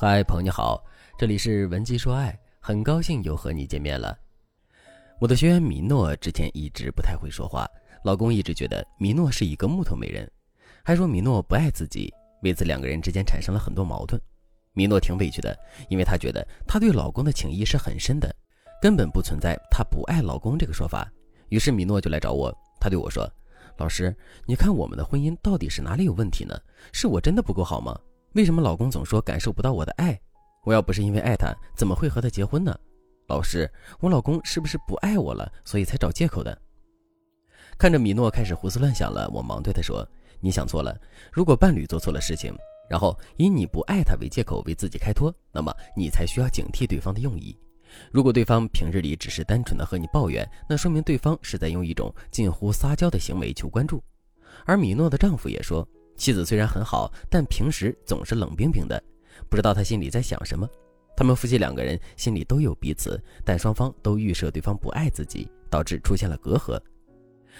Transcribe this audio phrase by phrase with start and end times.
[0.00, 0.80] 嗨，朋友你好，
[1.18, 4.16] 这里是文姬说爱，很高兴又和你见面了。
[5.18, 7.68] 我的学员米诺之前一直不太会说话，
[8.04, 10.30] 老公一直觉得米诺是一个木头美人，
[10.84, 12.14] 还说米诺不爱自己，
[12.44, 14.22] 为此两个人之间产生了很多矛盾。
[14.72, 15.58] 米诺挺委屈的，
[15.88, 18.32] 因为她觉得她对老公的情谊是很深的，
[18.80, 21.10] 根本不存在她不爱老公这个说法。
[21.48, 23.28] 于是米诺就来找我，她对我说
[23.78, 26.56] ：“老师，你看我们的婚姻到底是哪里有问题呢？
[26.92, 27.98] 是我真的不够好吗？”
[28.34, 30.18] 为什么老公总说感受不到我的爱？
[30.64, 32.78] 我要不是因为爱他，怎么会和他结婚呢？
[33.26, 33.70] 老师，
[34.00, 36.56] 我老公是不是不爱我了，所以才找借口的？
[37.78, 40.06] 看着米诺开始胡思乱想了，我忙对他说
[40.40, 40.94] ：“你想错了。
[41.32, 42.54] 如果伴侣做错了事情，
[42.90, 47.56] 然后以你不爱他为借口为自己开脱，那么你才需要警惕对方的用意。
[48.12, 54.02] 如果对方平日里只是单纯的和你抱怨，那说明对方是在用一种近乎撒娇的行为求关注。”
[54.66, 55.86] 而米诺的丈夫也说。
[56.18, 59.02] 妻子虽然很好，但平时总是冷冰冰的，
[59.48, 60.68] 不知道他心里在想什么。
[61.16, 66.78] 他们夫妻两个人心里都有彼此，但双方都预设对方不爱自己，导致出现了隔阂。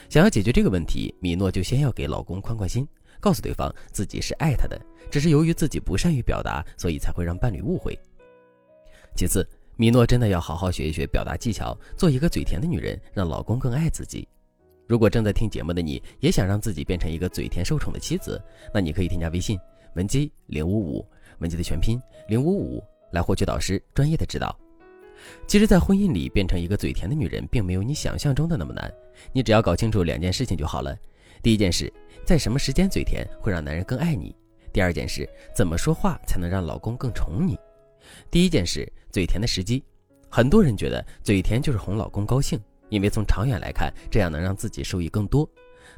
[0.08, 2.86] 想要解决这个问题，米诺就先要给老公宽宽心，
[3.20, 7.98] 告诉对方自己是爱他的，只是由于自己不善于表达，所以才会让伴侣误会。
[9.16, 14.27] 其次，米诺真的要好好学一学表达技巧，做一个嘴甜的女人，让老公更爱自己。
[14.89, 19.58] 如果正在听节目的你也想让自己变成一个嘴甜受宠的妻子，那你可以添加微信
[19.94, 21.06] 文姬零五五，
[21.41, 24.59] 文姬的全拼零五五，来获取导师专业的指导。
[25.47, 28.91] 其实，在婚姻里变成一个嘴甜的女人，并没有你想象中的那么难。
[29.31, 30.97] 你只要搞清楚两件事情就好了。
[31.42, 31.92] 第一件事，
[32.25, 34.34] 在什么时间嘴甜会让男人更爱你；
[34.72, 37.59] 第二件事，怎么说话才能让老公更宠你。
[38.31, 39.84] 第一件事，嘴甜的时机，
[40.31, 42.59] 很多人觉得嘴甜就是哄老公高兴。
[42.89, 45.48] 因为从长远来看，这样能让自己受益更多。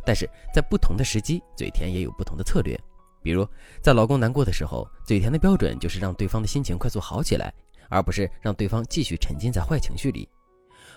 [0.05, 2.79] 但是在不同的时机，嘴甜也有不同的策略。
[3.23, 3.47] 比如，
[3.83, 7.53] 在老公难过的时候，嘴甜的标准就是让对方的心情快速好起来，
[7.89, 10.29] 而不是让对方继续沉浸在坏情绪里。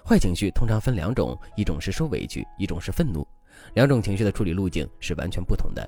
[0.05, 3.27] 坏情绪通常分两种，一种是受委屈，一种是愤怒。
[3.73, 5.87] 两种情绪的处理路径是完全不同的。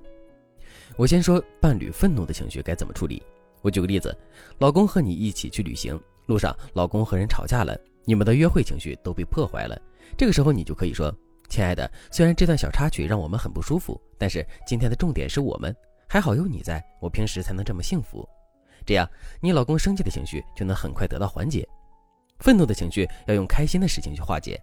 [0.98, 3.22] 我先说伴侣愤怒的情绪该怎么处理。
[3.62, 4.16] 我举个例子，
[4.60, 9.82] 老公和你一起去旅行，路上老公和人吵架了，你们的约会情绪都被破坏了。
[10.18, 11.14] 这个时候，你就可以说
[11.50, 15.76] ：“亲爱的，虽然这段小插曲让我们很不舒服，但是今天的重点是我们，
[16.08, 18.28] 还好有你在，我平时才能这么幸福。”
[18.86, 19.10] 这样，
[19.42, 21.68] 你老公生气的情绪就能很快得到缓解。
[22.40, 24.60] 愤怒的情绪要用开心的事情去化解。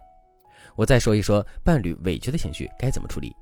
[0.75, 3.35] 我再说一说伴侣委屈的情绪该怎么处理。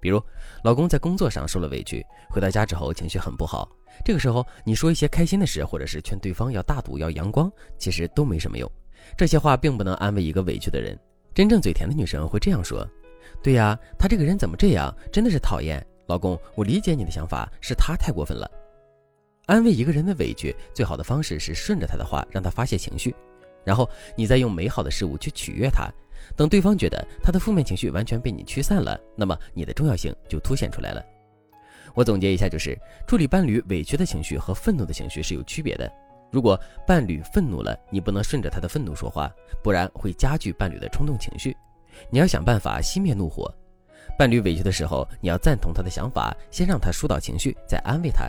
[0.00, 0.22] 比如，
[0.62, 3.68] 老公在工作上受了委屈，回到家之后情绪很不好，
[4.04, 8.70] 这个时候你说一些开心的事，或者是劝对方要大度、要阳光，其实都没什么用。
[9.16, 10.98] 这些话并不能安慰一个委屈的人。
[11.34, 12.88] 真正嘴甜的女生会这样说
[13.42, 14.94] ：“对呀，他这个人怎么这样？
[15.12, 18.48] 真的是讨厌。”老公，我理解你的想法，是他太过分了。
[19.46, 23.14] 安慰一个人的委屈，最好的方式是顺着他的话，让他发泄情绪，
[23.64, 25.90] 然后你再用美好的事物去取悦他。
[26.36, 31.04] 等对方觉得他的负面情绪完全被你驱散了，那么你的重要性就凸显出来了。
[31.94, 35.90] 我总结一下，就是处理伴侣委屈的情绪和愤怒的情绪是有区别的。
[36.34, 41.56] 如果伴侣愤怒了，你不能顺着他的愤怒说话，不然会加剧伴侣的冲动情绪。
[42.10, 43.48] 你要想办法熄灭怒火。
[44.18, 48.28] 伴侣委屈的时候，你要赞同他的想法，先让他疏导情绪，再安慰他。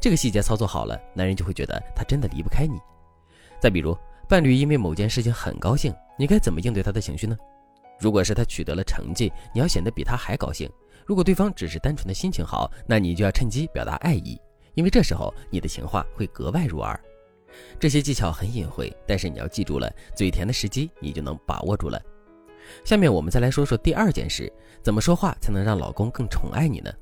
[0.00, 2.76] 这个细节操作好了，男人就会觉得他真的离不开你。
[3.60, 3.96] 再比如，
[4.28, 7.36] 伴侣因为某件事情很高兴，你该怎么应对他的情绪呢？
[8.00, 10.68] 如果是他取得了成绩，你要显得比他还高兴。
[11.06, 14.36] 如果对方只是单纯的心情好，那你就要趁机表达爱意，
[14.74, 16.98] 因为这时候你的情话会格外入耳。
[17.78, 22.00] 这些技巧很隐晦，但是你要记住了，嘴甜的时机你就能把握住了。
[22.84, 26.92] 下面我们再来说说第二件事，怎么说话才能让老公更宠爱你呢？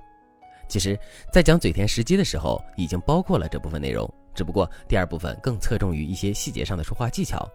[0.69, 0.99] 其实，
[1.33, 7.47] 在讲嘴甜时机的时候，已经包括了这部分内容，只不过第二部分更侧重于一些细节上的说话技巧。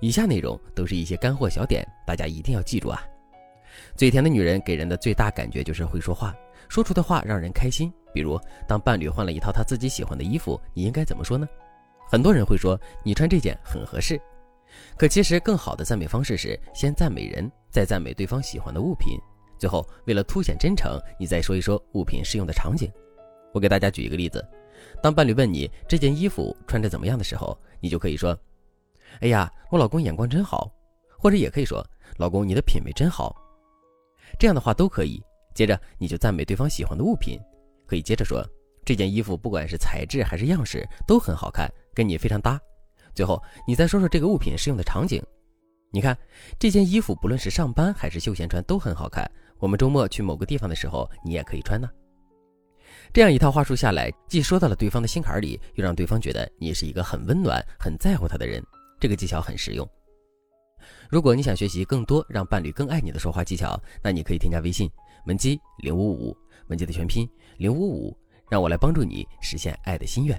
[0.00, 3.02] 以下内容都是一些干货小点，大家一定要记住啊！
[3.96, 6.36] 嘴甜的女人给人的最大感觉就是会说话，
[6.68, 7.90] 说出的话让人开心。
[8.12, 8.38] 比如，
[8.68, 11.48] 当伴侣换了一套他自己喜欢的衣服，你应该怎么说呢？
[12.08, 14.20] 很多人会说你穿这件很合适，
[14.96, 19.18] 可其实更好的赞美方式是先赞美人，再赞美对方喜欢的物品，
[19.58, 22.90] 最后为了凸显真诚，你再说一说物品适用的场景。
[23.52, 24.46] 我给大家举一个例子：
[25.02, 28.38] 当伴侣问你这件衣服穿着怎么样的时候，你就可以说
[29.20, 30.70] ：“哎呀，我老公眼光真好。”
[31.18, 31.84] 或者也可以说
[32.18, 33.34] ：“老公，你的品味真好。”
[34.38, 35.22] 这样的话都可以。
[35.54, 37.40] 接着你就赞美对方喜欢的物品，
[37.86, 38.46] 可以接着说
[38.84, 41.66] ：“这件衣服不管是材质还是样式都很好看。”
[41.96, 42.60] 跟你非常搭，
[43.14, 45.20] 最后你再说说这个物品适用的场景。
[45.90, 46.16] 你看
[46.58, 49.28] 这件衣服，不论是上班还是休闲穿都很好看。
[49.58, 51.88] 我们周末去某个地方的时候，你也可以穿呢。
[53.14, 58.62] 这样一套话术下来，既说到了对方的心坎里，又让对方觉得你是一个很温暖、很在乎他的人。
[59.00, 59.88] 这个技巧很实用。
[61.08, 64.90] 如果你想学习更多让伴侣更爱你的说话技巧，那你可以添加微信
[65.26, 66.36] 文姬零五五，
[66.68, 67.26] 文姬的全拼
[67.56, 68.14] 零五五，
[68.50, 70.38] 让我来帮助你实现爱的心愿。